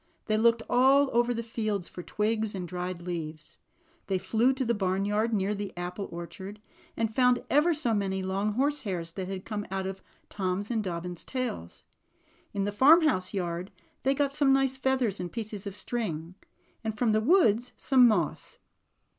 [0.25, 3.59] They looked all over the fields for twigs and dried leaves.
[4.07, 6.59] They flew to the barnyard near the apple orchard,
[6.97, 11.23] and found ever so many long horsehairs that had come out of Tom^s and Dobbin's
[11.23, 11.83] tails.
[12.51, 13.69] In the farmhouse yard
[14.01, 16.33] they got some nice feathers and pieces of string,
[16.83, 18.57] and from the woods some moss.